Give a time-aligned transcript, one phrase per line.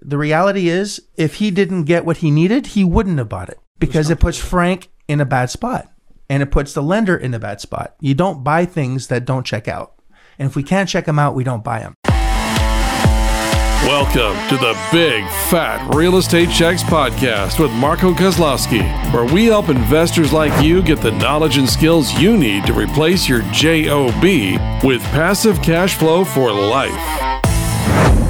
[0.00, 3.60] The reality is, if he didn't get what he needed, he wouldn't have bought it
[3.78, 5.92] because it puts Frank in a bad spot
[6.28, 7.94] and it puts the lender in a bad spot.
[8.00, 9.94] You don't buy things that don't check out.
[10.38, 11.94] And if we can't check them out, we don't buy them.
[13.84, 18.82] Welcome to the Big Fat Real Estate Checks podcast with Marco Kozlowski,
[19.12, 23.28] where we help investors like you get the knowledge and skills you need to replace
[23.28, 24.24] your JOB
[24.82, 27.42] with passive cash flow for life.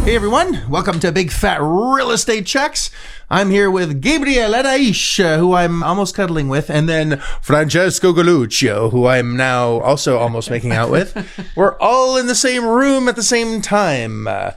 [0.04, 2.90] Hey everyone, welcome to Big Fat Real Estate Checks.
[3.30, 8.90] I'm here with Gabriel Adaish, uh, who I'm almost cuddling with, and then Francesco Galuccio,
[8.90, 11.16] who I'm now also almost making out with.
[11.56, 14.26] We're all in the same room at the same time.
[14.26, 14.50] Uh,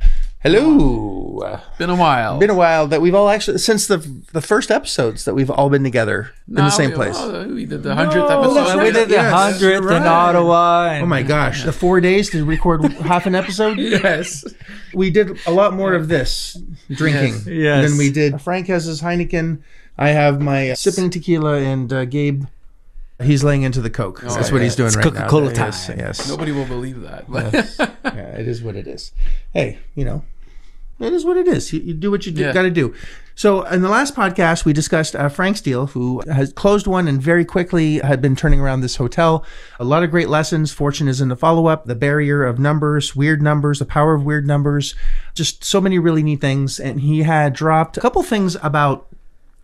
[0.45, 1.39] hello.
[1.39, 2.39] Uh, Been a while.
[2.39, 3.97] been a while that we've all actually since the
[4.31, 7.15] the first episodes that we've all been together in the same place.
[7.17, 8.77] Oh, we did the hundredth that's episode.
[8.77, 8.83] right.
[8.85, 10.03] we did the Yes, hundredth you're in.
[10.03, 10.87] Ottawa.
[10.91, 13.77] And Oh my gosh, the four days to record half an episode.
[14.05, 14.45] Yes.
[14.93, 16.57] We did a lot more of this
[16.89, 17.47] drinking Yes.
[17.47, 17.89] Yes.
[17.89, 18.41] than we did.
[18.41, 19.61] Frank has his Heineken.
[19.97, 22.43] I have my uh, sipping tequila, and uh, Gabe,
[23.21, 24.21] he's laying into the Coke.
[24.21, 24.63] That's what yeah.
[24.63, 25.65] he's doing It's right Coca-Cola now.
[25.65, 25.99] Yes, time.
[25.99, 26.27] yes.
[26.29, 27.29] Nobody will believe that.
[27.29, 27.53] But
[28.05, 29.11] yeah, it is what it is.
[29.53, 30.23] Hey, you know,
[30.99, 31.71] it is what it is.
[31.73, 32.53] You, you do what you do, Yeah.
[32.53, 32.93] got to do.
[33.37, 37.21] So, in the last podcast, we discussed uh, Frank's deal, who has closed one and
[37.21, 39.45] very quickly had been turning around this hotel.
[39.77, 40.71] A lot of great lessons.
[40.71, 44.23] Fortune is in the follow up, the barrier of numbers, weird numbers, the power of
[44.23, 44.95] weird numbers,
[45.33, 46.79] just so many really neat things.
[46.79, 49.07] And he had dropped a couple things about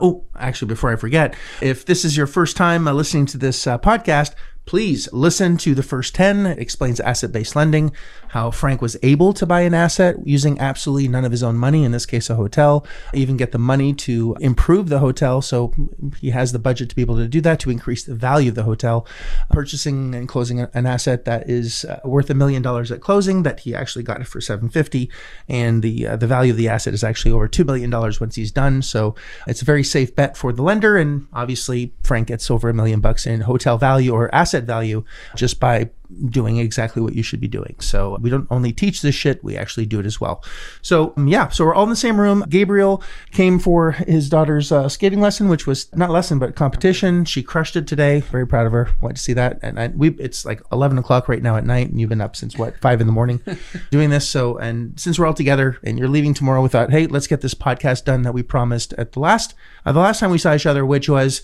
[0.03, 3.67] Oh, actually, before I forget, if this is your first time uh, listening to this
[3.67, 4.33] uh, podcast,
[4.65, 6.45] please listen to the first 10.
[6.45, 7.91] It explains asset based lending,
[8.29, 11.83] how Frank was able to buy an asset using absolutely none of his own money,
[11.83, 15.41] in this case, a hotel, even get the money to improve the hotel.
[15.41, 15.73] So
[16.19, 18.55] he has the budget to be able to do that to increase the value of
[18.55, 19.05] the hotel,
[19.49, 23.61] purchasing and closing an asset that is uh, worth a million dollars at closing that
[23.61, 25.09] he actually got it for 750
[25.49, 28.35] and the uh, the value of the asset is actually over 2 million dollars once
[28.35, 28.81] he's done.
[28.81, 29.15] So
[29.47, 33.01] it's a very safe bet for the lender and obviously Frank gets over a million
[33.01, 35.03] bucks in hotel value or asset value
[35.35, 35.89] just by
[36.29, 37.75] doing exactly what you should be doing.
[37.79, 40.43] So we don't only teach this shit, we actually do it as well.
[40.81, 42.45] So um, yeah, so we're all in the same room.
[42.49, 47.25] Gabriel came for his daughter's uh, skating lesson, which was not lesson but competition.
[47.25, 48.21] She crushed it today.
[48.21, 48.89] Very proud of her.
[49.01, 51.89] Went to see that, and I, we it's like eleven o'clock right now at night,
[51.89, 53.41] and you've been up since what five in the morning
[53.91, 54.27] doing this.
[54.27, 57.41] So and since we're all together and you're leaving tomorrow, we thought, hey, let's get
[57.41, 60.53] this podcast done that we promised at the last uh, the last time we saw
[60.53, 61.41] each other, which was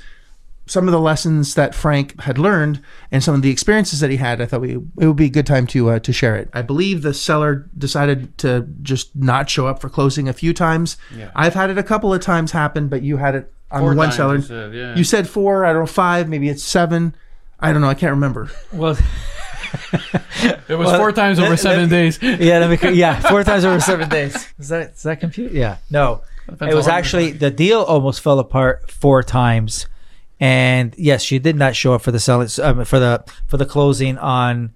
[0.68, 4.18] some of the lessons that Frank had learned and some of the experiences that he
[4.18, 6.50] had, I thought we, it would be a good time to uh, to share it.
[6.54, 10.98] I believe the seller decided to just not show up for closing a few times.
[11.16, 11.32] Yeah.
[11.36, 14.12] I've had it a couple of times happen, but you had it on Four one
[14.12, 14.36] seller.
[14.38, 14.96] you said, yeah.
[14.96, 17.16] You said four, I don't know, five, maybe it's seven.
[17.60, 18.50] I don't know, I can't remember.
[18.72, 18.98] well,
[20.70, 22.20] it was four times over seven days.
[22.22, 24.36] yeah, let me, yeah, four times over seven days.
[24.60, 25.52] Is that is that compute?
[25.52, 26.22] Yeah, no.
[26.50, 29.86] Depends It was actually the deal almost fell apart four times,
[30.40, 33.66] and yes, she did not show up for the selling um, for the for the
[33.66, 34.74] closing on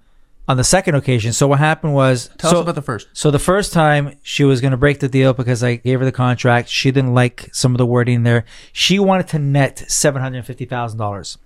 [0.48, 1.32] on the second occasion.
[1.32, 3.08] So what happened was Tell so, us about the first.
[3.12, 6.04] So the first time she was going to break the deal because I gave her
[6.04, 6.68] the contract.
[6.68, 8.44] She didn't like some of the wording there.
[8.72, 11.38] She wanted to net seven hundred fifty thousand dollars.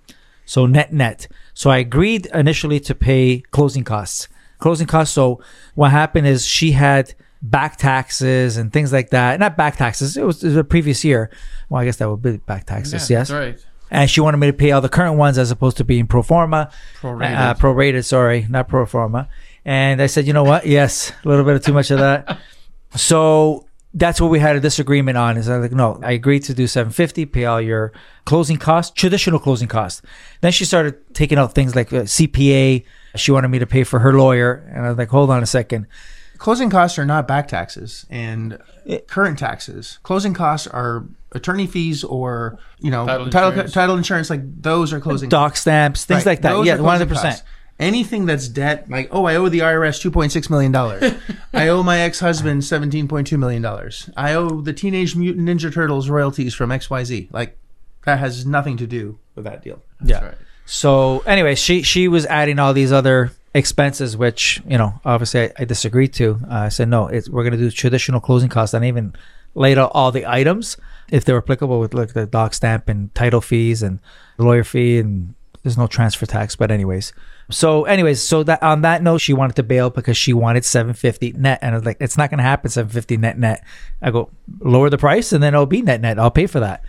[0.45, 1.27] So net net.
[1.53, 4.27] So I agreed initially to pay closing costs.
[4.59, 5.13] Closing costs.
[5.13, 5.41] So
[5.75, 9.39] what happened is she had back taxes and things like that.
[9.39, 10.17] Not back taxes.
[10.17, 11.29] It was, it was a previous year.
[11.69, 13.09] Well, I guess that would be back taxes.
[13.09, 13.29] Yeah, yes.
[13.29, 13.65] That's right.
[13.89, 16.21] And she wanted me to pay all the current ones as opposed to being pro
[16.21, 17.37] forma, Prorated.
[17.37, 18.03] uh, prorated.
[18.05, 19.29] Sorry, not pro forma.
[19.63, 20.65] And I said, you know what?
[20.65, 22.37] Yes, a little bit of too much of that.
[22.95, 25.37] so that's what we had a disagreement on.
[25.37, 27.91] Is I was like, no, I agreed to do 750, pay all your
[28.25, 30.01] closing costs, traditional closing costs.
[30.41, 32.83] Then she started taking out things like uh, CPA.
[33.15, 35.47] She wanted me to pay for her lawyer, and I was like, hold on a
[35.47, 35.87] second.
[36.37, 38.59] Closing costs are not back taxes and
[39.07, 39.97] current taxes.
[40.03, 43.73] Closing costs are attorney fees or, you know, Title title, insurance.
[43.73, 44.29] title insurance.
[44.29, 46.31] Like those are closing Doc stamps, things Right.
[46.33, 46.51] like that.
[46.53, 47.43] Those yeah, are one closing hundred percent.
[47.79, 51.13] Anything that's debt, like oh, I owe the IRS two point six million dollars.
[51.53, 54.09] I owe my ex husband seventeen point two million dollars.
[54.17, 57.29] I owe the Teenage Mutant Ninja Turtles royalties from X Y Z.
[57.31, 57.55] Like
[58.05, 59.83] that has nothing to do with that deal.
[60.03, 60.23] Yeah.
[60.25, 60.35] right.
[60.65, 65.51] So anyway, she she was adding all these other expenses, which you know, obviously I,
[65.59, 66.39] I disagreed to.
[66.49, 69.13] Uh, I said no, it's, we're going to do traditional closing costs, and I even
[69.53, 70.77] laid out all the items
[71.11, 73.99] if they were applicable with like the doc stamp and title fees and
[74.37, 75.33] the lawyer fee, and
[75.63, 76.55] there's no transfer tax.
[76.55, 77.13] But anyways,
[77.49, 81.33] so anyways, so that on that note, she wanted to bail because she wanted 750
[81.33, 83.63] net, and I was like, it's not going to happen 750 net net.
[84.01, 86.19] I go lower the price, and then it'll be net net.
[86.19, 86.83] I'll pay for that.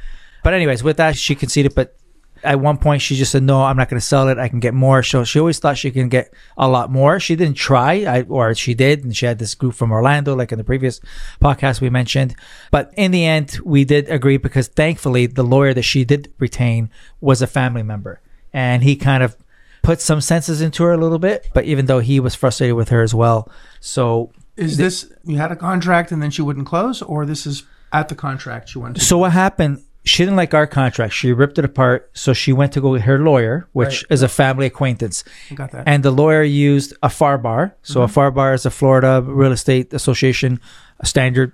[0.44, 1.98] But anyways, with that, she conceded, but
[2.44, 4.38] At one point, she just said, "No, I'm not going to sell it.
[4.38, 7.19] I can get more." So she always thought she can get a lot more.
[7.20, 10.52] She didn't try, I, or she did, and she had this group from Orlando, like
[10.52, 11.00] in the previous
[11.40, 12.35] podcast we mentioned.
[12.70, 16.90] But in the end, we did agree because thankfully, the lawyer that she did retain
[17.20, 18.20] was a family member,
[18.52, 19.37] and he kind of
[19.82, 21.49] put some senses into her a little bit.
[21.55, 23.50] But even though he was frustrated with her as well,
[23.81, 27.64] so Is this you had a contract and then she wouldn't close, or this is
[27.93, 28.96] at the contract she wanted?
[28.96, 29.82] To So what happened?
[30.08, 31.12] She didn't like our contract.
[31.12, 32.10] She ripped it apart.
[32.14, 34.12] So she went to go get her lawyer, which Right.
[34.14, 35.25] is a family acquaintance.
[35.55, 35.84] got that?
[35.87, 37.75] And the lawyer used a FAR bar.
[37.82, 38.12] So a mm-hmm.
[38.14, 40.60] FAR bar is a Florida Real Estate Association
[41.05, 41.52] standard,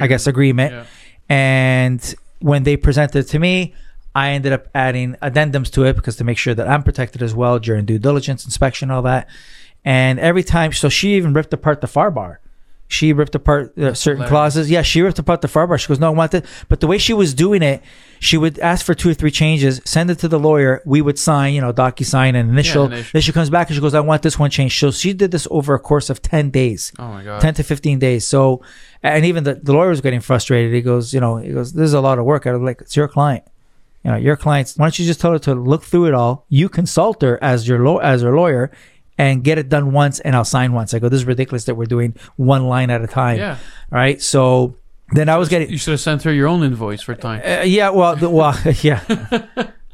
[0.00, 0.72] I guess, agreement.
[0.72, 0.84] Yeah.
[1.28, 3.74] And when they presented it to me,
[4.14, 7.34] I ended up adding addendums to it because to make sure that I'm protected as
[7.34, 9.28] well during due diligence, inspection, all that.
[9.84, 12.40] And every time, so she even ripped apart the FAR bar.
[12.86, 14.70] She ripped apart uh, certain clauses.
[14.70, 15.78] Yeah, she ripped apart the FAR bar.
[15.78, 17.82] She goes, "No, I want it." But the way she was doing it,
[18.20, 20.82] she would ask for two or three changes, send it to the lawyer.
[20.84, 22.86] We would sign, you know, DocuSign and initial.
[22.86, 23.10] initial.
[23.12, 25.30] Then she comes back and she goes, "I want this one changed." So she did
[25.30, 26.92] this over a course of ten days.
[26.98, 27.40] Oh my god.
[27.40, 28.26] 10 to 15 days.
[28.26, 28.62] So,
[29.02, 30.72] and even the, the lawyer was getting frustrated.
[30.72, 32.46] He goes, you know, he goes, this is a lot of work.
[32.46, 33.44] I was like, it's your client.
[34.04, 36.44] You know, your clients, why don't you just tell her to look through it all?
[36.50, 38.70] You consult her as your law, as her lawyer
[39.18, 40.94] and get it done once and I'll sign once.
[40.94, 43.38] I go, this is ridiculous that we're doing one line at a time.
[43.38, 43.58] Yeah.
[43.90, 44.20] Right.
[44.20, 44.76] So
[45.12, 47.42] then I was getting, You should have sent her your own invoice for time.
[47.44, 49.04] uh, yeah, well, the, well, yeah,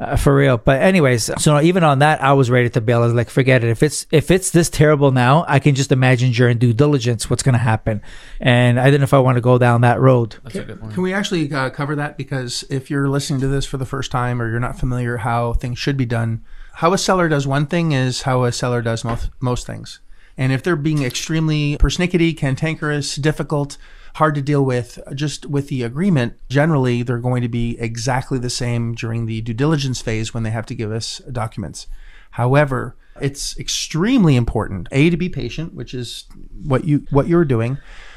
[0.01, 0.57] uh, for real.
[0.57, 3.03] But anyways, so even on that, I was ready to bail.
[3.03, 3.69] I was like, forget it.
[3.71, 7.43] If it's if it's this terrible now, I can just imagine during due diligence what's
[7.43, 8.01] going to happen.
[8.41, 10.37] And I didn't know if I want to go down that road.
[10.43, 10.93] That's a good one.
[10.93, 12.17] Can we actually uh, cover that?
[12.17, 15.53] Because if you're listening to this for the first time or you're not familiar how
[15.53, 16.45] things should be done,
[16.81, 20.01] how a seller does one thing is how a seller does most most things.
[20.39, 23.77] And if they're being extremely persnickety, cantankerous, difficult,
[24.15, 28.49] hard to deal with, just with the agreement, generally they're going to be exactly the
[28.49, 31.87] same during the due diligence phase when they have to give us documents.
[32.31, 36.25] However, it's extremely important a to be patient, which is
[36.65, 37.77] what you what you're doing,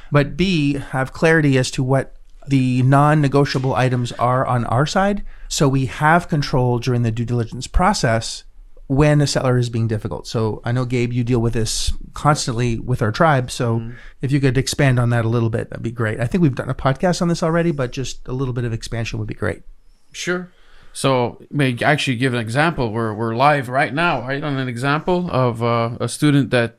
[0.09, 2.15] but b have clarity as to what
[2.47, 7.67] the non-negotiable items are on our side, so we have control during the due diligence
[7.67, 8.45] process
[8.87, 10.27] when a seller is being difficult.
[10.27, 13.49] So I know Gabe, you deal with this constantly with our tribe.
[13.49, 13.91] So
[14.21, 16.19] if you could expand on that a little bit, that'd be great.
[16.19, 18.73] I think we've done a podcast on this already, but just a little bit of
[18.73, 19.63] expansion would be great.
[20.11, 20.51] Sure.
[20.95, 22.91] So, may actually give an example.
[22.91, 26.77] We're we're live right now, right on an example of uh, a student that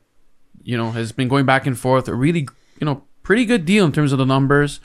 [0.63, 2.07] you know has been going back and forth.
[2.07, 2.47] A really
[2.81, 4.79] you know pretty good deal in terms of the numbers,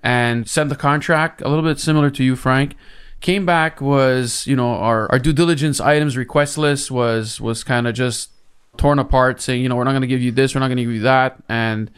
[0.00, 2.76] and sent the contract a little bit similar to you, Frank.
[3.20, 7.86] Came back was you know our our due diligence items request list was was kind
[7.86, 8.30] of just
[8.76, 10.76] torn apart, saying you know we're not going to give you this, we're not going
[10.76, 11.90] to give you that, and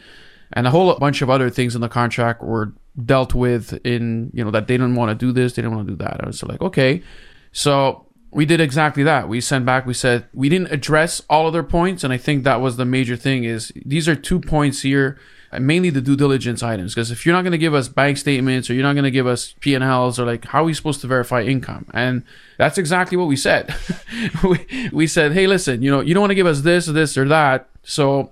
[0.53, 2.73] and a whole bunch of other things in the contract were
[3.05, 5.87] dealt with in you know that they didn't want to do this they didn't want
[5.87, 6.23] to do that.
[6.23, 7.03] I was like okay.
[7.51, 9.27] So we did exactly that.
[9.27, 12.43] We sent back we said we didn't address all of their points and i think
[12.43, 15.19] that was the major thing is these are two points here
[15.57, 18.69] mainly the due diligence items because if you're not going to give us bank statements
[18.69, 21.07] or you're not going to give us p&l's or like how are we supposed to
[21.07, 22.23] verify income and
[22.57, 23.73] that's exactly what we said
[24.43, 26.91] we, we said hey listen you know you don't want to give us this or
[26.91, 28.31] this or that so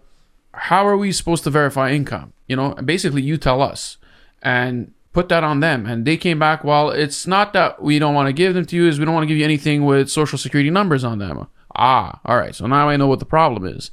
[0.58, 2.34] how are we supposed to verify income?
[2.48, 3.98] You know, basically you tell us
[4.42, 5.86] and put that on them.
[5.86, 8.76] And they came back, well, it's not that we don't want to give them to
[8.76, 11.48] you, is we don't want to give you anything with social security numbers on them.
[11.76, 12.56] Ah, all right.
[12.56, 13.92] So now I know what the problem is.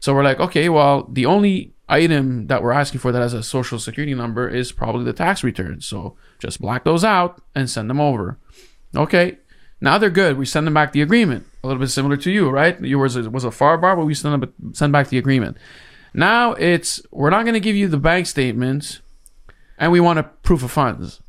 [0.00, 3.42] So we're like, okay, well, the only item that we're asking for that has a
[3.42, 5.80] social security number is probably the tax return.
[5.80, 8.38] So just black those out and send them over.
[8.96, 9.38] Okay.
[9.80, 10.38] Now they're good.
[10.38, 11.46] We send them back the agreement.
[11.62, 12.80] A little bit similar to you, right?
[12.80, 15.56] Yours was a far bar, but we send them send back the agreement.
[16.14, 19.00] Now it's we're not going to give you the bank statements,
[19.78, 21.20] and we want a proof of funds,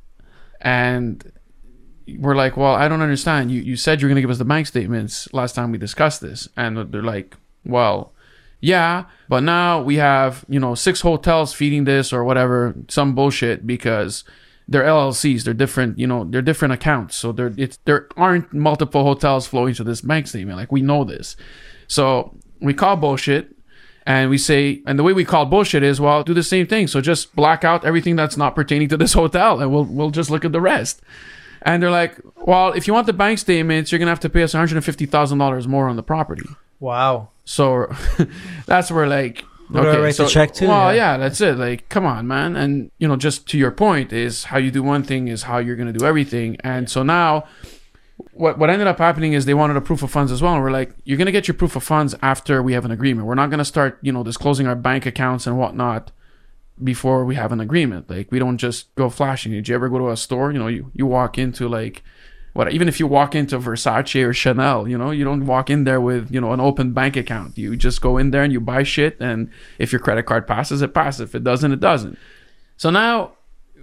[0.62, 1.32] and
[2.20, 3.51] we're like, well, I don't understand.
[3.51, 6.22] You you said you're going to give us the bank statements last time we discussed
[6.22, 8.13] this, and they're like, well,
[8.65, 13.67] yeah, but now we have you know six hotels feeding this or whatever, some bullshit
[13.67, 14.24] because
[14.67, 19.03] they're LLCs, they're different, you know, they're different accounts, so there it's there aren't multiple
[19.03, 20.57] hotels flowing to this bank statement.
[20.57, 21.36] Like we know this,
[21.86, 23.55] so we call bullshit
[24.07, 26.88] and we say and the way we call bullshit is well do the same thing.
[26.88, 30.31] So just black out everything that's not pertaining to this hotel and we'll we'll just
[30.31, 31.03] look at the rest.
[31.62, 34.41] And they're like well if you want the bank statements you're gonna have to pay
[34.41, 36.50] us $150000 more on the property.
[36.79, 37.29] Wow.
[37.46, 37.88] So
[38.66, 39.46] that's where like
[40.02, 40.68] write the check to?
[40.68, 41.14] well Yeah.
[41.14, 41.58] yeah that's it.
[41.58, 42.56] Like come on man.
[42.56, 45.60] And you know just to your point is how you do one thing is how
[45.60, 46.58] you're gonna do everything.
[46.62, 47.46] And so now
[48.32, 50.54] what what ended up happening is they wanted a proof of funds as well.
[50.54, 52.92] And we're like you're going to get your proof of funds after we have an
[52.92, 53.28] agreement.
[53.28, 56.12] We're not going to start you know disclosing our bank accounts and whatnot
[56.82, 58.10] before we have an agreement.
[58.10, 60.52] Like we don't just go flashing did you ever go to a store?
[60.52, 62.04] You know you, you walk into like
[62.55, 65.83] what even if you walk into Versace or Chanel, you know, you don't walk in
[65.83, 67.57] there with you know an open bank account.
[67.57, 70.81] You just go in there and you buy shit, and if your credit card passes,
[70.81, 71.19] it passes.
[71.19, 72.17] If it doesn't, it doesn't.
[72.77, 73.33] So now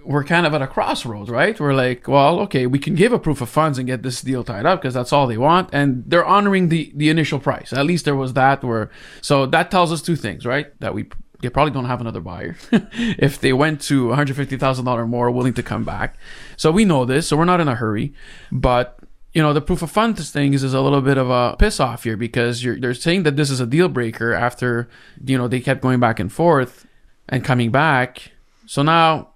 [0.03, 1.59] we're kind of at a crossroads, right?
[1.59, 4.43] We're like, well, okay, we can give a proof of funds and get this deal
[4.43, 7.73] tied up because that's all they want, and they're honoring the the initial price.
[7.73, 8.63] At least there was that.
[8.63, 8.89] Where
[9.21, 10.67] so that tells us two things, right?
[10.79, 11.05] That we
[11.43, 15.05] they probably don't have another buyer if they went to one hundred fifty thousand dollar
[15.05, 16.17] more, willing to come back.
[16.57, 18.13] So we know this, so we're not in a hurry,
[18.51, 18.97] but.
[19.35, 21.79] You know the proof of funds thing is, is a little bit of a piss
[21.79, 24.87] off here because you're they're saying that this is a deal breaker after
[25.25, 26.85] you know they kept going back and forth
[27.27, 28.31] and coming back.
[28.67, 29.29] So now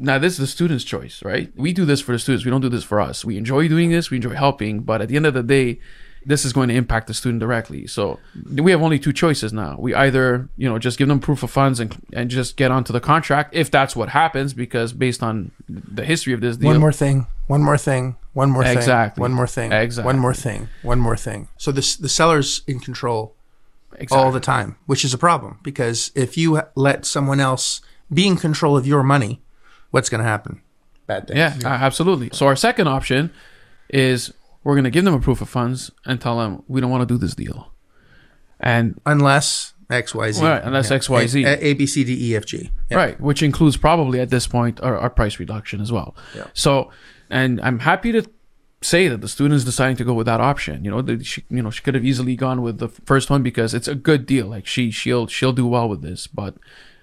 [0.00, 1.52] now this is the student's choice, right?
[1.56, 2.44] We do this for the students.
[2.44, 3.24] We don't do this for us.
[3.24, 4.10] We enjoy doing this.
[4.10, 5.78] We enjoy helping, but at the end of the day,
[6.24, 7.86] this is going to impact the student directly.
[7.86, 8.18] So
[8.52, 9.76] we have only two choices now.
[9.78, 12.92] We either, you know, just give them proof of funds and and just get onto
[12.92, 16.80] the contract if that's what happens, because based on the history of this deal, One
[16.80, 17.26] more thing.
[17.46, 18.16] One more thing.
[18.32, 18.76] One more thing.
[18.76, 19.20] Exactly.
[19.20, 19.72] One more thing.
[19.72, 20.06] Exactly.
[20.06, 20.68] One more thing.
[20.82, 21.48] One more thing.
[21.56, 23.34] So this the seller's in control
[23.92, 24.18] exactly.
[24.18, 27.80] all the time, which is a problem because if you let someone else
[28.12, 29.40] be in control of your money,
[29.90, 30.60] what's going to happen?
[31.06, 31.38] Bad things.
[31.38, 32.30] Yeah, a- absolutely.
[32.32, 33.32] So our second option
[33.88, 34.32] is
[34.64, 37.06] we're going to give them a proof of funds and tell them we don't want
[37.06, 37.72] to do this deal,
[38.58, 40.44] and Unless X Y Z.
[40.44, 41.44] Right, unless XYZ.
[41.44, 42.70] A, A B C D E F G.
[42.90, 42.96] Yeah.
[42.96, 46.14] right, which includes probably at this point our, our price reduction as well.
[46.34, 46.46] Yeah.
[46.54, 46.90] So,
[47.28, 48.24] and I'm happy to
[48.82, 50.84] say that the student is deciding to go with that option.
[50.84, 53.42] You know, that she, you know, she could have easily gone with the first one
[53.42, 54.46] because it's a good deal.
[54.46, 56.54] Like she, she'll, she'll do well with this, but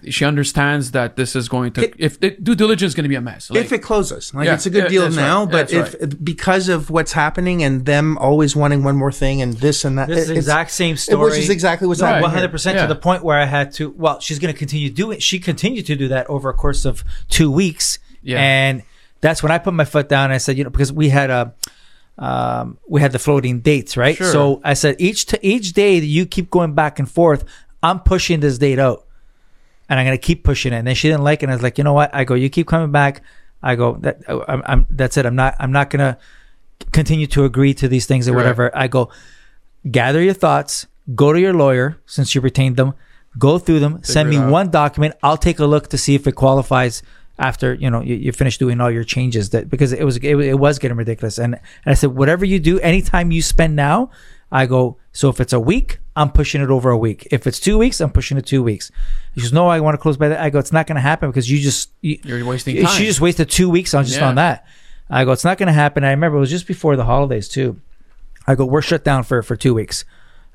[0.09, 3.09] she understands that this is going to, It- if the due diligence is going to
[3.09, 3.49] be a mess.
[3.49, 5.51] Like, if it closes, like Yeah, it's a good yeah, deal now, right.
[5.51, 9.53] but That's if because of what's happening and them always wanting one more thing and
[9.53, 11.31] this and that, This is the exact same it- story.
[11.31, 12.29] which is exactly what's happening.
[12.29, 12.83] Hundred percent Yeah.
[12.83, 13.89] to the point where I had to.
[13.97, 15.19] Well, she's going to continue doing.
[15.19, 18.39] She continued to do that over a course of two weeks, Yeah.
[18.39, 18.83] and
[19.21, 20.25] that's when I put my foot down.
[20.25, 21.53] and I said, you know, because we had a,
[22.19, 24.15] um, we had the floating dates, right?
[24.15, 24.31] Sure.
[24.31, 27.43] So I said each to each day that you keep going back and forth,
[27.81, 29.05] I'm pushing this date out,
[29.89, 30.77] and I'm going to keep pushing it.
[30.77, 31.45] And then she didn't like it.
[31.45, 32.13] And I was like, you know what?
[32.13, 33.21] I go, you keep coming back.
[33.63, 35.25] I go, that oh, I'm, I'm that's it.
[35.25, 35.55] I'm not.
[35.59, 36.17] I'm not going to
[36.91, 38.37] continue to agree to these things or Right.
[38.37, 38.71] whatever.
[38.77, 39.09] I go,
[39.89, 42.93] gather your thoughts, go to your lawyer since you retained them,
[43.39, 45.15] go through them, send me one document.
[45.23, 47.01] I'll take a look to see if it qualifies
[47.39, 49.49] after you know you, you finish doing all your changes.
[49.51, 51.37] That because it was it, it was getting ridiculous.
[51.37, 54.11] And, and I said, whatever you do, anytime you spend now,
[54.51, 54.97] I go.
[55.13, 57.27] So if it's a week, I'm pushing it over a week.
[57.31, 58.91] If it's two weeks, I'm pushing it two weeks.
[59.35, 60.39] She goes, no, I want to close by that.
[60.41, 62.87] I go, it's not going to happen because you just you, You're wasting time.
[62.97, 64.27] she just wasted two weeks on just Yeah.
[64.27, 64.65] on that.
[65.09, 66.03] I go, it's not going to happen.
[66.03, 67.79] I remember it was just before the holidays too.
[68.47, 70.03] I go, we're shut down for for two weeks.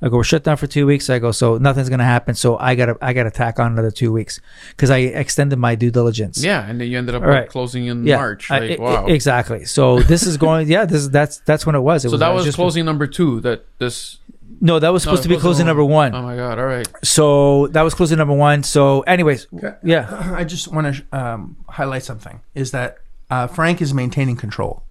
[0.05, 1.09] I go, we're shut down for two weeks.
[1.09, 2.35] I go, so nothing's going to happen.
[2.35, 4.41] So I gotta I gotta tack on another two weeks
[4.71, 6.43] because I extended my due diligence.
[6.43, 7.49] yeah, and then you ended up right.
[7.49, 8.51] closing in Yeah, March.
[8.51, 9.07] Like, I- wow.
[9.07, 9.65] exactly.
[9.65, 10.69] So this is going.
[10.69, 12.05] Yeah, this that's that's when it was.
[12.05, 13.39] It so that was just closing number two.
[13.43, 14.19] That this
[14.61, 16.15] No, that was no, supposed to be closing number one.
[16.15, 16.59] Oh my god!
[16.59, 16.89] All right.
[17.03, 18.63] So that was closing number one.
[18.63, 19.47] So, anyways,
[19.83, 22.99] yeah, I just want to um, highlight something is that
[23.31, 24.85] uh, Frank is maintaining control,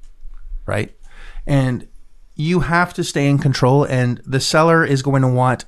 [0.65, 0.95] right?
[1.45, 1.87] And
[2.35, 5.65] you have to stay in control, and the seller is going to want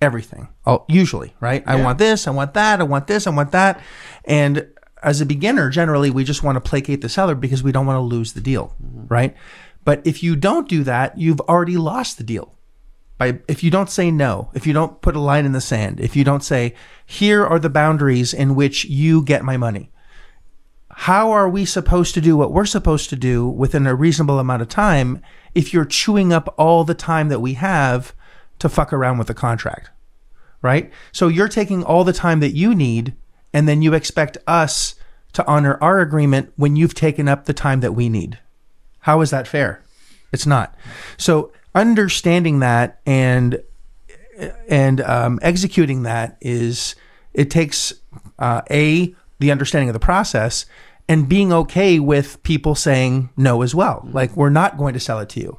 [0.00, 0.48] everything.
[0.66, 1.62] Oh, usually, right?
[1.66, 3.80] I want this, I want that, I want this, I want that,
[4.24, 4.68] and
[5.02, 7.96] as a beginner, generally we just want to placate the seller because we don't want
[7.96, 9.36] to lose the deal, right?
[9.84, 12.57] But if you don't do that, you've already lost the deal
[13.18, 16.00] by if you don't say no, if you don't put a line in the sand,
[16.00, 19.90] if you don't say here are the boundaries in which you get my money.
[20.90, 24.62] How are we supposed to do what we're supposed to do within a reasonable amount
[24.62, 25.20] of time
[25.54, 28.14] if you're chewing up all the time that we have
[28.60, 29.90] to fuck around with the contract?
[30.62, 30.90] Right?
[31.12, 33.14] So you're taking all the time that you need
[33.52, 34.94] and then you expect us
[35.32, 38.38] to honor our agreement when you've taken up the time that we need.
[39.00, 39.84] How is that fair?
[40.32, 40.74] It's not.
[41.16, 43.62] So understanding that and
[44.68, 46.94] and um, executing that is
[47.34, 47.92] it takes
[48.38, 50.66] uh, a the understanding of the process
[51.08, 54.06] and being okay with people saying no as well.
[54.12, 55.58] Like we're not going to sell it to you.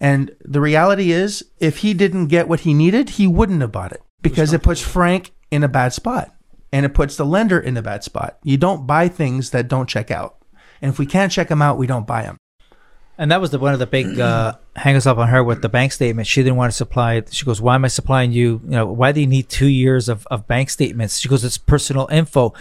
[0.00, 3.92] And the reality is, if he didn't get what he needed, he wouldn't have bought
[3.92, 6.34] it because it puts Frank in a bad spot
[6.72, 8.38] and it puts the lender in a bad spot.
[8.42, 10.36] You don't buy things that don't check out.
[10.82, 12.36] And if we can't check them out, we don't buy them.
[13.18, 15.68] And that was the one of the big uh, hangups up on her with the
[15.68, 16.26] bank statement.
[16.26, 17.32] She didn't want to supply it.
[17.32, 18.60] She goes, "Why am I supplying you?
[18.64, 21.58] You know, why do you need two years of, of bank statements?" She goes, "It's
[21.58, 22.52] personal info,"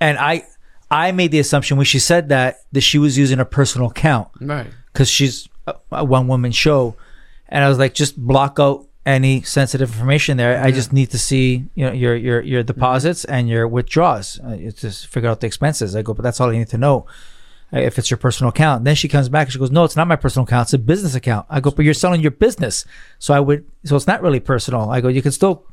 [0.00, 0.44] and I
[0.90, 4.28] I made the assumption when she said that that she was using a personal account
[4.40, 4.66] Right.
[4.92, 6.94] because she's a, a one woman show,
[7.48, 10.62] and I was like, just block out any sensitive information there.
[10.62, 14.38] I just need to see you know your your your deposits and your withdrawals.
[14.44, 15.96] Uh, it's just figure out the expenses.
[15.96, 17.06] I go, but that's all I need to know.
[17.72, 18.84] Uh, if it's your personal account.
[18.84, 20.66] Then she comes back and she goes, no, it's not my personal account.
[20.66, 21.46] It's a business account.
[21.50, 22.84] I go, but you're selling your business.
[23.18, 24.90] So I would, so it's not really personal.
[24.90, 25.66] I go, you can still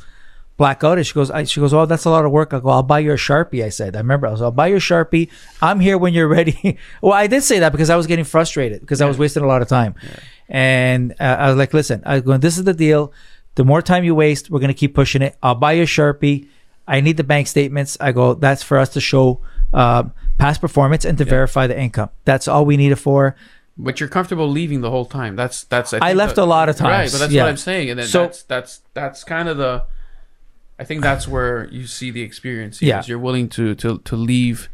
[0.58, 1.06] black out it.
[1.06, 2.54] She goes, I, she goes, oh, that's a lot of work.
[2.54, 3.64] I go, I'll buy you a Sharpie.
[3.64, 5.30] I said, I remember I was, I'll buy you a Sharpie.
[5.62, 6.78] I'm here when you're ready.
[7.02, 9.48] well, I did say that because I was getting frustrated because I was wasting a
[9.48, 9.96] lot of time.
[10.48, 13.14] And uh, I was like, listen, I going, this is the deal.
[13.56, 15.38] The more time you waste, we're going to keep pushing it.
[15.42, 16.50] I'll buy you a Sharpie.
[16.88, 17.98] I need the bank statements.
[18.00, 19.42] I go, that's for us to show
[19.76, 22.10] um, past performance and to verify the income.
[22.24, 23.36] That's all we need it for.
[23.78, 25.36] But you're comfortable leaving the whole time.
[25.36, 25.94] That's that's.
[25.94, 26.92] I think left a lot of time.
[26.92, 27.44] Right, but that's yeah.
[27.44, 29.84] what I'm saying, and then So- that's that's that's kind of the.
[30.80, 32.82] I think that's where you see the experience.
[32.82, 33.04] Yeah.
[33.06, 34.70] You're willing to to to leave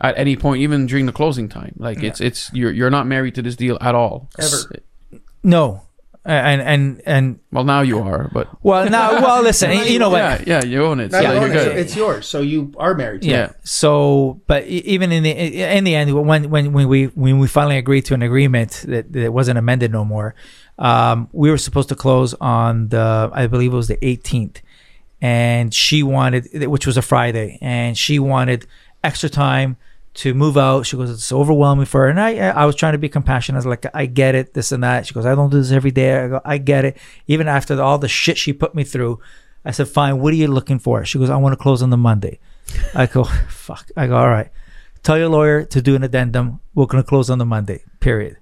[0.00, 1.74] at any point, even during the closing time.
[1.76, 4.28] Like it's it's you're you're not married to this deal at all.
[4.38, 4.82] Ever.
[5.42, 5.82] No.
[6.28, 10.46] And, and, and, Well, now you are, but well, now, well, listen, you know what?
[10.46, 11.12] yeah, yeah, you own it.
[11.12, 11.68] So you're alone, good.
[11.68, 13.22] it's, it's yours, so you are married.
[13.22, 13.30] to it.
[13.30, 13.52] yeah.
[13.62, 17.46] So, but e- even in the in the end, when when when we when we
[17.46, 20.34] finally agreed to an agreement that, that wasn't amended no more,
[20.78, 24.56] um, we were supposed to close on the I believe it was the 18th,
[25.22, 28.66] and she wanted, which was a Friday, and she wanted
[29.04, 29.76] extra time
[30.16, 30.86] to move out.
[30.86, 33.56] She goes, it's overwhelming for her, and I I was trying to be compassionate.
[33.56, 35.06] I was like, I get it, this and that.
[35.06, 36.16] She goes, I don't do this every day.
[36.16, 36.96] I go, I get it.
[37.26, 39.20] Even after all the shit she put me through,
[39.64, 40.18] I said, fine.
[40.20, 41.04] What are you looking for?
[41.04, 42.40] She goes, I want to close on the Monday.
[42.94, 43.90] I go, fuck.
[43.96, 44.50] I go, all right.
[45.02, 46.60] Tell your lawyer to do an addendum.
[46.74, 48.38] We're going to close on the Monday, period.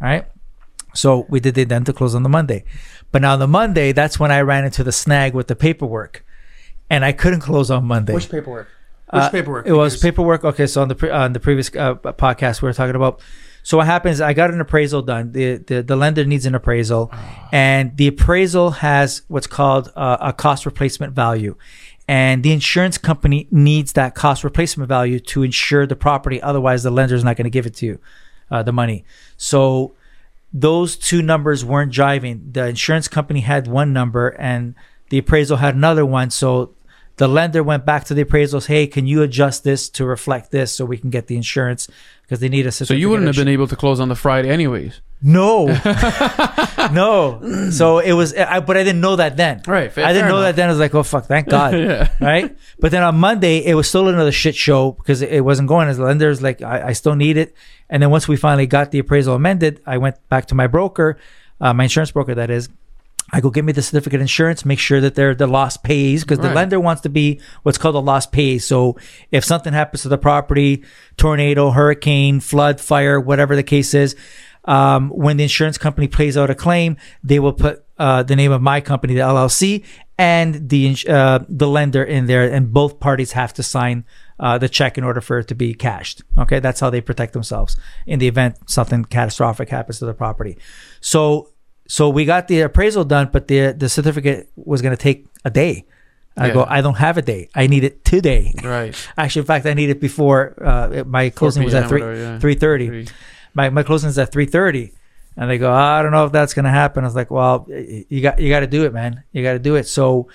[0.00, 0.26] All right.
[0.94, 2.64] So we did the addendum to close on the Monday.
[3.12, 6.24] But now the Monday, that's when I ran into the snag with the paperwork.
[6.90, 8.12] And I couldn't close on Monday.
[8.12, 8.68] Which paperwork?
[9.12, 9.66] Which Uh, paperwork?
[9.66, 10.42] It was paperwork.
[10.44, 13.20] Okay, so on the pre- on the previous uh, podcast we were talking about.
[13.62, 14.20] So what happens?
[14.20, 15.32] I got an appraisal done.
[15.32, 17.12] The the, the lender needs an appraisal,
[17.52, 21.54] and the appraisal has what's called uh, a cost replacement value,
[22.08, 26.40] and the insurance company needs that cost replacement value to insure the property.
[26.42, 27.98] Otherwise, the lender is not going to give it to you,
[28.50, 29.04] uh, the money.
[29.36, 29.92] So
[30.52, 32.52] those two numbers weren't jiving.
[32.54, 34.74] The insurance company had one number and
[35.08, 36.30] the appraisal had another one.
[36.30, 36.74] So
[37.22, 38.66] the lender went back to the appraisals.
[38.66, 41.86] Hey, can you adjust this to reflect this so we can get the insurance
[42.22, 44.50] because they need a So you wouldn't have been able to close on the Friday,
[44.50, 45.00] anyways.
[45.22, 45.66] no,
[46.92, 47.70] no.
[47.70, 49.62] So it was, I, but I didn't know that then.
[49.68, 50.48] Right, fair- I didn't know enough.
[50.48, 50.68] that then.
[50.68, 51.74] I was like, oh fuck, thank God.
[51.74, 52.10] Yeah.
[52.20, 52.56] Right.
[52.80, 55.86] But then on Monday, it was still another shit show because it, it wasn't going
[55.86, 57.54] as lenders like I, I still need it.
[57.88, 61.18] And then once we finally got the appraisal amended, I went back to my broker,
[61.60, 62.68] uh, my insurance broker, that is.
[63.32, 66.20] I go get me the certificate of insurance, make sure that they're the loss payees
[66.20, 68.62] because the lender wants to be what's called a loss payees.
[68.62, 68.98] So
[69.30, 70.84] if something happens to the property,
[71.16, 74.16] tornado, hurricane, flood, fire, whatever the case is,
[74.66, 78.52] um, when the insurance company pays out a claim, they will put uh, the name
[78.52, 79.84] of my company, the LLC,
[80.18, 84.04] and the uh, the lender in there, and both parties have to sign
[84.38, 86.22] uh, the check in order for it to be cashed.
[86.38, 90.58] Okay, that's how they protect themselves in the event something catastrophic happens to the property.
[91.00, 91.50] So,
[91.86, 95.50] so we got the appraisal done, but the the certificate was going to take a
[95.50, 95.84] day.
[96.36, 96.54] I Yeah.
[96.54, 97.48] go, I don't have a day.
[97.54, 98.54] I need it today.
[98.64, 98.94] Right.
[99.18, 102.38] Actually, in fact, I need it before uh, my closing was at three yeah.
[102.38, 103.06] three thirty
[103.54, 104.92] my my closing is at three thirty,
[105.36, 107.04] and they go, I don't know if that's gonna happen.
[107.04, 109.22] I was like, well, you got you got to do it, man.
[109.32, 109.86] You got to do it.
[109.86, 110.28] So,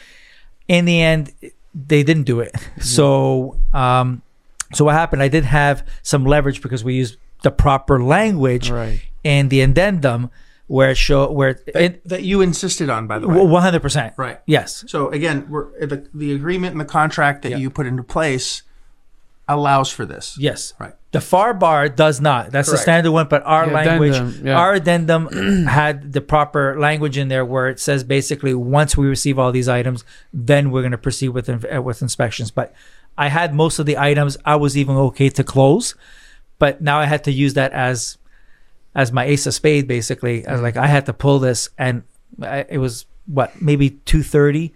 [0.68, 1.32] in the end,
[1.74, 2.54] they didn't do it.
[2.80, 4.22] So, um,
[4.74, 5.24] so what happened?
[5.24, 9.02] I did have some leverage because we used the proper language Right.
[9.24, 10.30] in the addendum
[10.67, 13.41] where it show where it that you insisted on, by the way.
[13.41, 14.13] one hundred percent.
[14.17, 14.39] Right.
[14.45, 14.84] Yes.
[14.88, 18.63] So again, we're, the the agreement and the contract that you put into place
[19.47, 20.38] allows for this.
[20.38, 20.73] Yes.
[20.77, 20.93] Right.
[21.12, 22.51] The FAR bar does not.
[22.51, 24.60] That's the standard one, but our The language, addendum, yeah.
[24.60, 29.39] our addendum had the proper language in there where it says basically once we receive
[29.39, 30.03] all these items,
[30.34, 32.51] then we're going to proceed with uh, with inspections.
[32.51, 32.73] But
[33.17, 34.38] I had most of the items.
[34.43, 35.95] I was even okay to close,
[36.60, 38.17] but now I had to use that as
[38.95, 39.88] as my ace of spade.
[39.88, 42.04] Basically, I was like, I had to pull this, and
[42.41, 44.73] I, it was what maybe two thirty.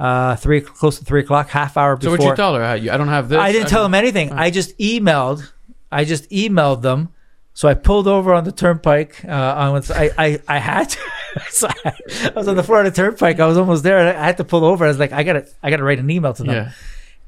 [0.00, 2.26] Uh, three close to three o'clock, half hour So before.
[2.26, 2.62] what you tell her?
[2.64, 3.38] I don't have this.
[3.38, 4.32] I didn't tell them anything.
[4.32, 5.50] I just emailed.
[5.92, 7.10] I just emailed them.
[7.56, 9.24] So I pulled over on the turnpike.
[9.24, 10.98] Uh, on I, I I had to.
[11.50, 11.92] so I,
[12.26, 13.38] I was on the Florida Turnpike.
[13.38, 13.98] I was almost there.
[14.00, 14.84] and I had to pull over.
[14.84, 16.54] I was like, I gotta I gotta write an email to them.
[16.54, 16.72] Yeah.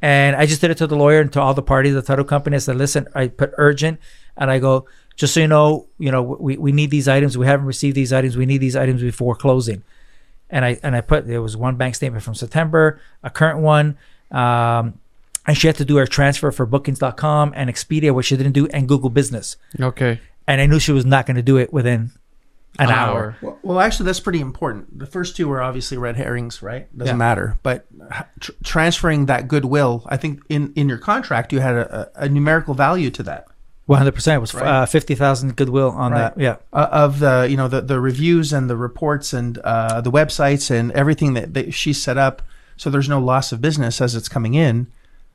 [0.03, 2.25] And I just did it to the lawyer and to all the parties, the title
[2.25, 2.57] company.
[2.57, 4.01] I said, listen, I put urgent,
[4.37, 4.87] and I go,
[5.17, 7.37] just so you know, you know, we, we need these items.
[7.37, 8.37] We haven't received these items.
[8.37, 9.83] We need these items before closing.
[10.51, 13.99] And I and I put there was one bank statement from September, a current one,
[14.31, 14.99] um,
[15.47, 18.67] and she had to do her transfer for Bookings.com and Expedia, which she didn't do,
[18.69, 19.57] and Google Business.
[19.81, 20.21] Okay.
[20.47, 22.13] And I knew she was not going to do it within
[22.79, 23.11] an, An hour.
[23.19, 23.37] hour.
[23.43, 24.97] Well, well, actually, that's pretty important.
[24.99, 26.87] The first two were obviously red herrings, right?
[26.97, 27.19] Doesn't Yeah.
[27.19, 27.59] matter.
[27.65, 27.87] But
[28.39, 32.29] tr- transferring that goodwill, I think in in your contract you had a, a, a
[32.29, 33.47] numerical value to that.
[33.87, 34.67] One hundred percent It was Right.
[34.67, 36.35] uh, fifty thousand goodwill on Right.
[36.35, 36.41] that.
[36.41, 40.11] Yeah, uh, of the you know the the reviews and the reports and uh, the
[40.11, 42.43] websites and everything that, that she set up,
[42.77, 44.89] so there's no loss of business as it's coming in,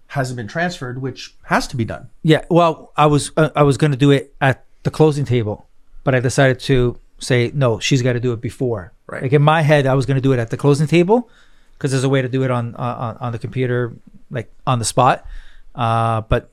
[0.08, 2.10] hasn't been transferred, which has to be done.
[2.24, 2.44] yeah.
[2.50, 5.68] Well, I was uh, I was going to do it at the closing table,
[6.04, 7.80] but I decided to say no.
[7.80, 8.92] She's got to do it before.
[9.08, 9.24] Right.
[9.24, 11.30] Like in my head, I was going to do it at the closing table
[11.78, 13.94] because there's a way to do it on on, on the computer,
[14.30, 15.26] like on the spot.
[15.74, 16.48] Uh, but uh,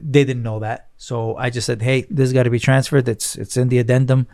[0.00, 3.08] they didn't know that, so I just said, "Hey, this has got to be transferred.
[3.08, 4.26] It's it's in the addendum."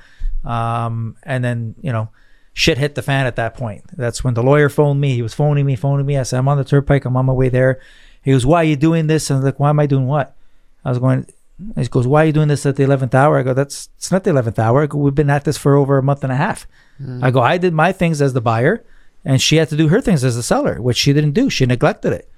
[0.44, 2.09] Um, and then you know,
[2.52, 3.85] shit hit the fan at that point.
[3.96, 5.14] That's when the lawyer phoned me.
[5.14, 6.18] He was phoning me, phoning me.
[6.18, 7.05] I said, "I'm on the turnpike.
[7.05, 7.81] I'm on my way there."
[8.22, 10.07] He goes, "Why are you doing this?" And I was like, "Why am I doing
[10.07, 10.35] what?"
[10.85, 11.26] I was going.
[11.76, 14.11] He goes, "Why are you doing this at the eleventh hour?" I go, "That's it's
[14.11, 14.87] not the eleventh hour.
[14.87, 16.66] Go, We've been at this for over a month and a half."
[17.22, 18.85] I go, "I did my things as the buyer,
[19.24, 21.50] and she had to do her things as the seller, which she didn't do.
[21.50, 22.28] She neglected it."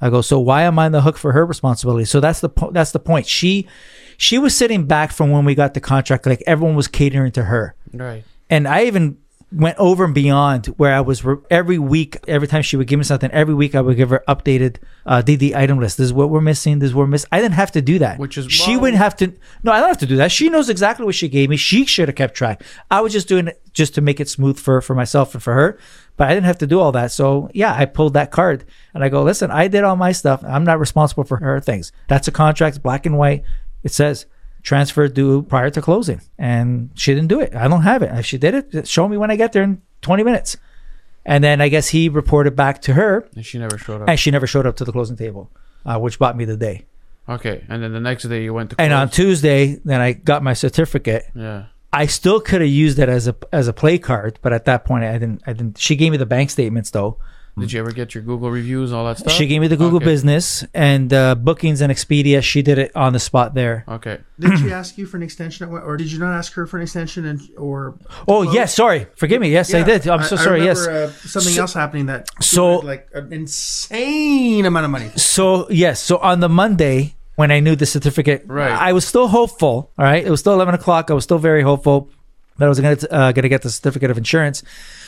[0.00, 2.48] I go, "So why am I on the hook for her responsibility?" So that's the
[2.48, 3.26] po- that's the point.
[3.26, 3.66] She
[4.16, 7.44] she was sitting back from when we got the contract, like everyone was catering to
[7.44, 8.24] her Right.
[8.50, 9.16] and I even
[9.50, 12.98] went over and beyond where I was re- every week, every time she would give
[12.98, 15.96] me something, every week I would give her updated uh, DD item list.
[15.96, 16.80] This is what we're missing.
[16.80, 17.28] This is what we're missing.
[17.32, 18.18] I didn't have to do that.
[18.18, 19.32] Which is- she wouldn't have to.
[19.62, 20.30] No, I don't have to do that.
[20.32, 21.56] She knows exactly what she gave me.
[21.56, 22.62] She should have kept track.
[22.90, 25.54] I was just doing it just to make it smooth for for myself and for
[25.54, 25.78] her.
[26.18, 27.10] But I didn't have to do all that.
[27.12, 30.44] So yeah, I pulled that card and I go, listen, I did all my stuff.
[30.44, 31.92] I'm not responsible for her things.
[32.08, 33.44] That's a contract, black and white.
[33.84, 34.26] It says
[34.62, 37.54] transfer due prior to closing, and she didn't do it.
[37.54, 38.10] I don't have it.
[38.12, 40.56] If she did it, show me when I get there in 20 minutes.
[41.24, 44.08] And then I guess he reported back to her, And she never showed up.
[44.08, 45.50] and she never showed up to the closing table,
[45.86, 46.86] uh, which bought me the day.
[47.28, 47.64] Okay.
[47.68, 48.80] And then the next day you went to.
[48.80, 49.10] And on.
[49.10, 51.26] Tuesday, then I got my certificate.
[51.34, 51.66] Yeah.
[51.92, 54.84] I still could have used it as a as a play card, but at that
[54.84, 55.42] point, I didn't.
[55.46, 55.78] I didn't.
[55.78, 57.18] She gave me the bank statements though.
[57.58, 59.32] Did you ever get your Google reviews, all that stuff?
[59.32, 60.04] She gave me the Google Okay.
[60.04, 62.40] Business and uh, bookings and Expedia.
[62.40, 63.82] She did it on the spot there.
[63.88, 64.20] Okay.
[64.38, 66.76] Did she ask you for an extension, at or did you not ask her for
[66.76, 67.24] an extension?
[67.26, 67.98] And or
[68.28, 69.50] Oh yes, sorry, forgive me.
[69.50, 70.06] Yes, I did.
[70.06, 70.62] I'm so sorry.
[70.62, 70.86] yes.
[70.86, 75.10] remember, uh, something So- else happening that so- like an insane amount of money.
[75.16, 78.72] So yes, so on the Monday when I knew the certificate, Right.
[78.72, 79.92] I was still hopeful.
[79.96, 81.08] All right, it was still eleven o'clock.
[81.08, 82.10] I was still very hopeful
[82.56, 84.64] that I was gonna uh, gonna get the certificate of insurance.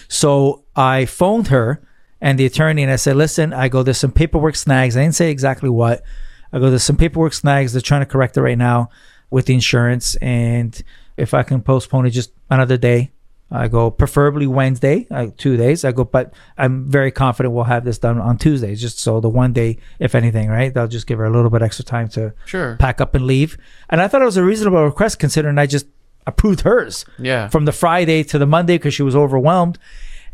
[0.06, 1.82] So I phoned her
[2.20, 3.82] and the attorney, and I said, "Listen, I go.
[3.82, 4.96] There's some paperwork snags.
[4.96, 6.02] I didn't say exactly what.
[6.52, 6.70] I go.
[6.70, 7.72] There's some paperwork snags.
[7.72, 8.90] They're trying to correct it right now
[9.30, 10.80] with the insurance, and
[11.16, 13.10] if I can postpone it just another day."
[13.52, 15.84] I go preferably Wednesday, uh, two days.
[15.84, 18.74] I go, but I'm very confident we'll have this done on Tuesday.
[18.76, 20.72] Just so the one day, if anything, right?
[20.72, 22.76] They'll just give her a little bit extra time to Sure.
[22.76, 23.58] pack up and leave.
[23.88, 25.86] And I thought it was a reasonable request considering I just
[26.28, 27.48] approved hers Yeah.
[27.48, 29.78] from the Friday to the Monday because she was overwhelmed.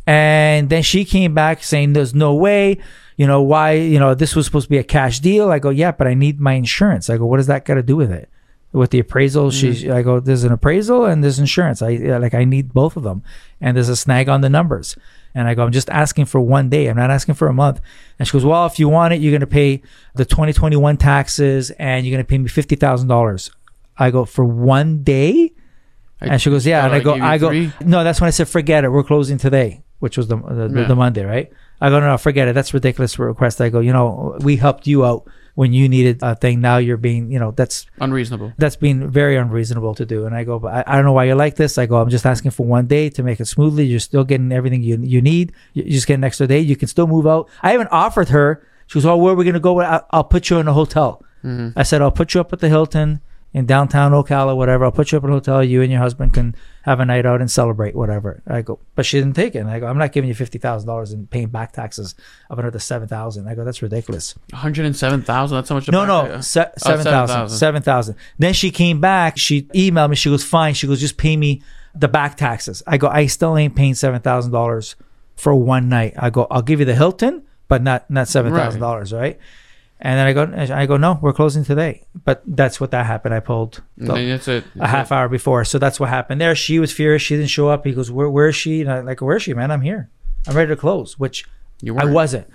[0.06, 2.78] And then she came back saying, "There's no way."
[3.16, 3.72] You know why?
[3.72, 5.50] You know this was supposed to be a cash deal.
[5.50, 7.82] I go, "Yeah, but I need my insurance." I go, "What does that got to
[7.82, 8.28] do with it?"
[8.76, 9.92] With the appraisal, she, mm.
[9.92, 11.80] I go, "There's an appraisal and there's insurance.
[11.82, 13.22] I like I need both of them."
[13.60, 14.96] And there's a snag on the numbers.
[15.34, 16.86] And I go, "I'm just asking for one day.
[16.88, 17.80] I'm not asking for a month."
[18.18, 19.82] And she goes, "Well, if you want it, you're gonna pay
[20.14, 23.50] the 2021 taxes and you're gonna pay me fifty thousand dollars."
[23.98, 25.52] I go, "For one day?"
[26.20, 26.84] I- And she goes, yeah.
[26.86, 27.72] And I go, I go, three.
[27.84, 28.88] no, that's when I said, forget it.
[28.90, 30.86] We're closing today, which was the the, the, Yeah.
[30.88, 31.50] the Monday, right?
[31.80, 32.54] I go, no, no, forget it.
[32.54, 33.60] That's ridiculous request.
[33.60, 36.60] I go, you know, we helped you out when you needed a thing.
[36.60, 38.52] Now you're being, you know, that's Unreasonable.
[38.58, 40.24] that's being very unreasonable to do.
[40.26, 41.76] And I go, but I, I don't know why you're like this.
[41.78, 43.84] I go, I'm just asking for one day to make it smoothly.
[43.86, 45.52] You're still getting everything you you need.
[45.72, 46.60] You just get an extra day.
[46.60, 47.48] You can still move out.
[47.62, 48.62] I even offered her.
[48.86, 49.80] She goes, oh, where are we gonna go?
[49.80, 51.22] I'll, I'll put you in a hotel.
[51.42, 51.76] Mm-hmm.
[51.78, 53.20] I said, I'll put you up at the Hilton
[53.52, 54.84] in downtown Ocala, whatever.
[54.84, 55.64] I'll put you up in a hotel.
[55.64, 58.42] You and your husband can have a night out and celebrate, whatever.
[58.46, 59.58] I go, but she didn't take it.
[59.60, 62.14] And I go, I'm not giving you fifty thousand dollars and paying back taxes
[62.50, 63.48] of another seven thousand.
[63.48, 64.34] I go, that's ridiculous.
[64.50, 65.56] One hundred and seven thousand.
[65.56, 65.88] That's how much.
[65.88, 67.04] No, no, se- oh, 7,000.
[67.04, 67.58] 7,000.
[67.58, 68.16] 7,000.
[68.38, 69.38] Then she came back.
[69.38, 70.16] She emailed me.
[70.16, 70.74] She goes, fine.
[70.74, 71.62] She goes, just pay me
[71.94, 72.82] the back taxes.
[72.86, 74.94] I go, I still ain't paying $7,000
[75.34, 76.14] for one night.
[76.18, 79.38] I go, I'll give you the Hilton, but not, not $7,000, right.
[79.98, 82.04] And then I go, I go, no, we're closing today.
[82.24, 83.34] But that's what that happened.
[83.34, 84.64] I pulled the- that's it.
[84.78, 85.64] a half hour before.
[85.64, 86.54] So that's what happened there.
[86.54, 87.22] She was furious.
[87.22, 87.86] She didn't show up.
[87.86, 88.82] He goes, where, where is she?
[88.82, 89.70] And I like, where is she, man?
[89.70, 90.10] I'm here.
[90.46, 91.46] I'm ready to close, which
[91.80, 92.46] You I wasn't.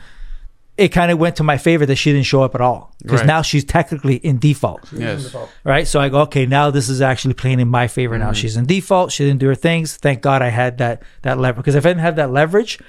[0.78, 3.20] It kind of went to my favor that she didn't show up at all because
[3.22, 3.28] Right.
[3.28, 5.36] now she's technically in default, Yes.
[5.64, 5.86] right?
[5.88, 8.16] So I go, okay, now this is actually playing in my favor.
[8.16, 8.24] Mm-hmm.
[8.24, 9.12] Now she's in default.
[9.12, 9.98] She didn't do her things.
[9.98, 12.80] Thank God I had that that leverage because if I didn't have that leverage,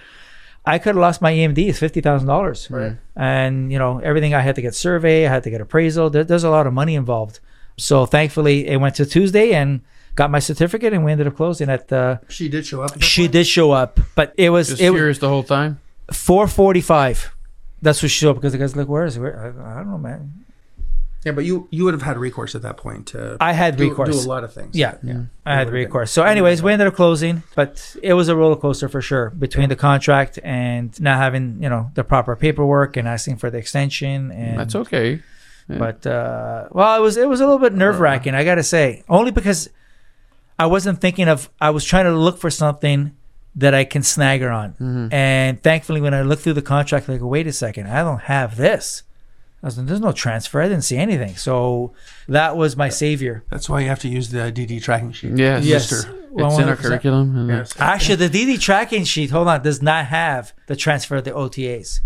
[0.64, 1.58] I could have lost my EMD.
[1.68, 2.96] It's fifty thousand dollars, Right.
[3.16, 4.32] and you know everything.
[4.34, 5.26] I had to get survey.
[5.26, 6.08] I had to get appraisal.
[6.10, 7.40] There, there's a lot of money involved.
[7.76, 9.80] So thankfully, it went to Tuesday and
[10.14, 12.20] got my certificate, and we ended up closing at the.
[12.28, 13.02] She did show up.
[13.02, 13.32] She point?
[13.32, 15.80] did show up, but it was Just it was the whole time.
[16.12, 17.34] four forty five.
[17.80, 19.20] That's what she showed up because the guy's like, "Where is it?
[19.20, 19.36] Where?
[19.58, 20.44] I, I don't know, man."
[21.24, 23.88] Yeah, but you you would have had recourse at that point to I had do,
[23.88, 24.22] recourse.
[24.22, 24.74] do a lot of things.
[24.76, 25.22] Yeah, yeah.
[25.46, 26.10] I had would've been- recourse.
[26.10, 29.68] So, anyways, we ended up closing, but it was a roller coaster for sure between
[29.68, 34.32] the contract and not having you know the proper paperwork and asking for the extension.
[34.32, 35.20] And That's okay.
[35.68, 38.34] But uh, well, it was it was a little bit nerve wracking.
[38.34, 39.70] I gotta say, only because
[40.58, 41.48] I wasn't thinking of.
[41.60, 43.12] I was trying to look for something
[43.54, 45.14] that I can snag her on, Mm-hmm.
[45.14, 48.56] and thankfully, when I looked through the contract, like, wait a second, I don't have
[48.56, 49.02] this.
[49.62, 50.60] I was like, there's no transfer.
[50.60, 51.36] I didn't see anything.
[51.36, 51.92] So
[52.26, 53.44] that was my savior.
[53.48, 55.36] That's why you have to use the DD tracking sheet.
[55.36, 55.64] Yes.
[55.64, 55.92] Yes.
[55.92, 57.48] It's Well, in our curriculum.
[57.48, 57.72] Yes.
[57.78, 62.00] Actually, the DD tracking sheet, hold on, does not have the transfer of the OTAs.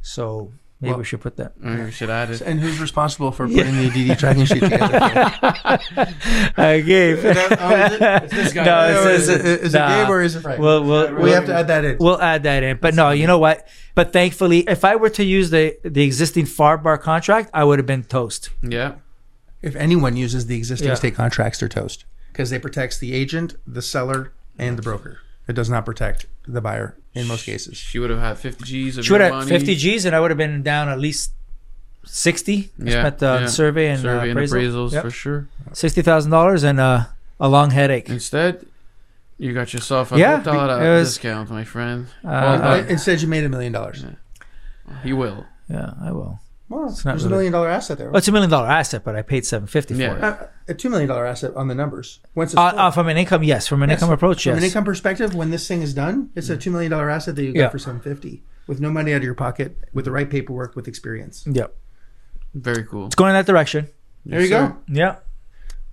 [0.00, 0.52] So
[0.82, 1.52] maybe Well- we should put that.
[1.64, 2.40] uh, We should add it.
[2.42, 4.88] And who's responsible for putting the DD tracking sheet together?
[6.56, 7.22] I gave.
[7.22, 8.64] This guy.
[8.64, 10.02] No, it is says- it, is it nah.
[10.04, 10.60] Gabe or is it Frank?
[10.60, 11.96] We'll, we'll, we have to add that in.
[12.00, 12.78] We'll add that in.
[12.80, 13.66] But no, you know what?
[13.94, 17.78] But thankfully, if I were to use the the existing FAR bar contract, I would
[17.78, 18.50] have been toast.
[18.62, 18.94] Yeah.
[19.62, 20.94] if anyone uses the existing Yeah.
[20.94, 25.18] state contracts, they're toast because they protects the agent, the seller, and the broker.
[25.48, 27.76] It does not protect the buyer in most cases.
[27.76, 29.50] She would have had 50 G's of She would your have money.
[29.50, 31.32] 50 G's, and I would have been down at least
[32.04, 32.70] 60.
[32.80, 33.38] I Yeah, spent uh, yeah.
[33.40, 34.88] the survey and Survey uh, and appraisal.
[34.88, 35.02] appraisals Yep.
[35.04, 35.48] for sure.
[35.72, 37.04] $60,000 and uh,
[37.40, 38.08] a long headache.
[38.08, 38.66] Instead,
[39.38, 42.06] you got yourself a Yeah, whole dollar it was- discount, my friend.
[42.24, 42.88] Uh, well done.
[42.88, 44.04] Instead, you made a million dollars.
[45.04, 45.46] you will.
[45.68, 46.38] Yeah, I will.
[46.72, 48.08] Well, not there's a really- million dollar asset there.
[48.10, 50.10] Well, it's a million dollar asset, but I paid 750 Yeah.
[50.10, 50.24] for it.
[50.24, 50.36] Uh,
[50.68, 52.20] a two million dollar asset on the numbers.
[52.34, 53.66] Once it's Uh, uh, from an income, yes.
[53.68, 54.00] From an Yes.
[54.00, 56.90] income approach, From an income perspective, when this thing is done, it's a two million
[56.90, 57.68] dollar asset that you got Yeah.
[57.68, 60.88] for seven fifty with no money out of your pocket, with the right paperwork, with
[60.88, 61.44] experience.
[61.50, 61.74] Yep.
[62.54, 63.06] Very cool.
[63.06, 63.88] It's going in that direction.
[64.24, 64.76] There you go.
[64.88, 65.16] Yeah.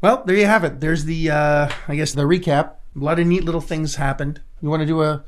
[0.02, 0.80] Well, there you have it.
[0.80, 2.72] There's the, uh, I guess, the recap.
[2.96, 4.42] A lot of neat little things happened.
[4.62, 5.24] You want to do a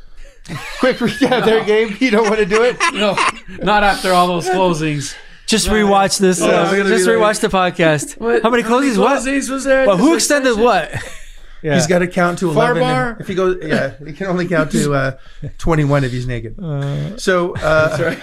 [0.79, 1.99] quick recap there, Gabe?
[2.01, 2.77] You don't want to do it?
[2.93, 3.15] No,
[3.63, 5.15] not after all those closings.
[5.51, 6.41] Just rewatch this.
[6.41, 8.41] Oh, uh, we're just be like- rewatch the podcast.
[8.41, 8.97] How many closings?
[8.97, 9.19] What?
[9.21, 9.85] closings was there?
[9.85, 10.63] Well, who extended extension?
[10.65, 11.13] what?
[11.63, 11.75] Yeah.
[11.75, 12.81] He's got to count to Far 11.
[12.81, 13.17] bar?
[13.19, 15.17] If he goes, yeah, he can only count to uh,
[15.59, 16.55] 21 if he's naked.
[17.21, 18.15] so, uh,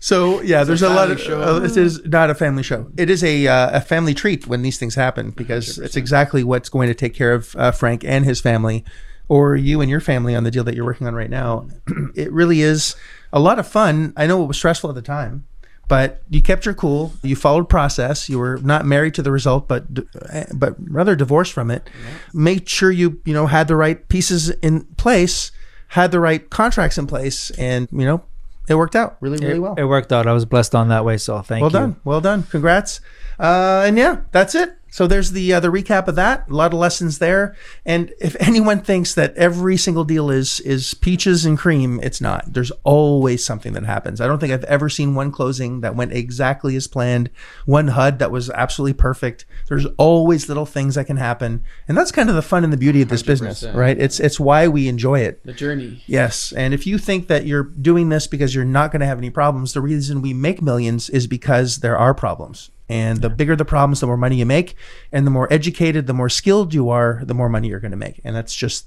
[0.00, 1.20] so yeah, there's a, lot of.
[1.20, 1.38] show.
[1.42, 2.90] Uh, this is not a family show.
[2.96, 6.70] It is a uh, a family treat when these things happen because it's exactly what's
[6.70, 8.86] going to take care of uh, Frank and his family,
[9.28, 11.68] or you and your family on the deal that you're working on right now.
[12.14, 12.96] it really is
[13.32, 14.12] a lot of fun.
[14.16, 15.46] I know it was stressful at the time.
[15.88, 17.14] But you kept your cool.
[17.22, 18.28] You followed process.
[18.28, 19.84] You were not married to the result, but
[20.28, 21.88] eh, but rather divorced from it.
[22.34, 25.50] Made sure you you know had the right pieces in place,
[25.88, 28.22] had the right contracts in place, and you know
[28.68, 29.74] it worked out really really it, well.
[29.78, 30.26] it worked out.
[30.26, 31.78] I was blessed on that way, so thank Well you.
[31.78, 31.96] Well done.
[32.04, 32.42] Well done.
[32.42, 33.00] Congrats.
[33.38, 34.77] Uh, and yeah, that's it.
[34.90, 36.48] So there's the uh, the recap of that.
[36.48, 37.54] A lot of lessons there.
[37.84, 42.52] And if anyone thinks that every single deal is is peaches and cream, it's not.
[42.52, 44.20] There's always something that happens.
[44.20, 47.30] I don't think I've ever seen one closing that went exactly as planned.
[47.66, 49.44] One HUD that was absolutely perfect.
[49.68, 52.76] There's always little things that can happen, and that's kind of the fun and the
[52.76, 53.74] beauty of this business, 100%.
[53.74, 53.98] right?
[53.98, 55.44] It's it's why we enjoy it.
[55.44, 56.02] The journey.
[56.06, 56.52] Yes.
[56.52, 59.30] And if you think that you're doing this because you're not going to have any
[59.30, 62.70] problems, the reason we make millions is because there are problems.
[62.90, 64.74] And the bigger the problems, the more money you make.
[65.12, 67.96] And the more educated, the more skilled you are, the more money you're going to
[67.96, 68.20] make.
[68.24, 68.86] And that's just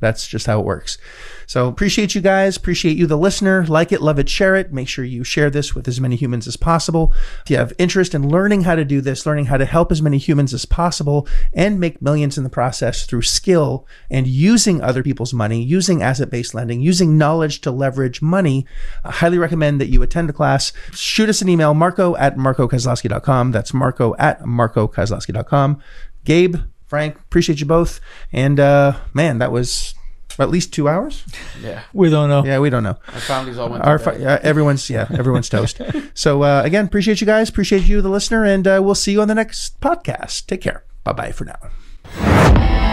[0.00, 0.98] that's just how it works.
[1.46, 2.56] So appreciate you guys.
[2.56, 3.66] Appreciate you, the listener.
[3.66, 4.72] Like it, love it, share it.
[4.72, 7.12] Make sure you share this with as many humans as possible.
[7.42, 10.00] If you have interest in learning how to do this, learning how to help as
[10.00, 15.02] many humans as possible and make millions in the process through skill and using other
[15.02, 18.66] people's money, using asset based lending, using knowledge to leverage money,
[19.04, 20.72] I highly recommend that you attend a class.
[20.92, 23.50] Shoot us an email, marco at marcokozlowski.com.
[23.50, 25.82] That's marco at marcokozlowski.com.
[26.24, 26.56] Gabe,
[26.90, 28.00] Frank, appreciate you both.
[28.32, 29.94] And uh, man, that was
[30.38, 31.24] at least two hours.
[31.62, 31.82] Yeah.
[31.92, 32.42] We don't know.
[32.44, 32.96] Yeah, we don't know.
[33.08, 34.26] Our families all went Our to fi- bed.
[34.26, 35.80] uh, everyone's yeah, everyone's toast.
[36.14, 39.20] So uh, again, appreciate you guys, appreciate you, the listener, and uh, we'll see you
[39.22, 40.46] on the next podcast.
[40.46, 40.82] Take care.
[41.04, 42.89] Bye bye for now.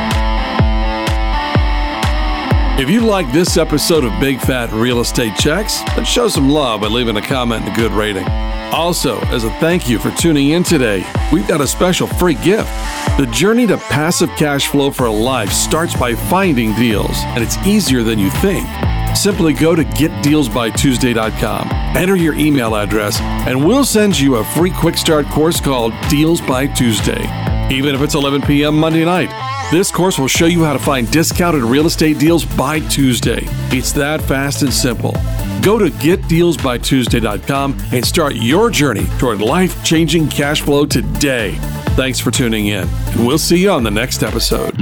[2.79, 6.81] If you like this episode of Big Fat Real Estate Checks, then show some love
[6.81, 8.23] by leaving a comment and a good rating.
[8.71, 12.69] Also, as a thank you for tuning in today, we've got a special free gift.
[13.17, 17.57] The journey to passive cash flow for a life starts by finding deals, and it's
[17.65, 18.67] easier than you think.
[19.17, 24.97] Simply go to getdealsbytuesday.com, enter your email address, and we'll send you a free quick
[24.97, 27.23] start course called Deals by Tuesday.
[27.71, 28.75] Even if it's 11 p.m.
[28.77, 32.79] Monday night, this course will show you how to find discounted real estate deals by
[32.79, 33.41] Tuesday.
[33.69, 35.11] It's that fast and simple.
[35.61, 41.55] Go to getdealsbytuesday.com and start your journey toward life changing cash flow today.
[41.95, 44.73] Thanks for tuning in, and we'll see you on the next episode.